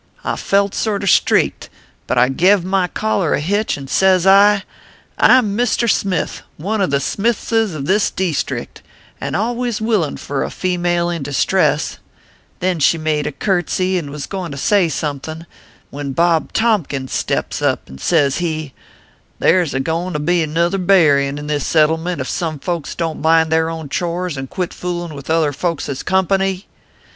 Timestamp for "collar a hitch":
2.87-3.77